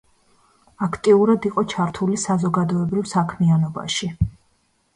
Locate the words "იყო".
1.49-1.63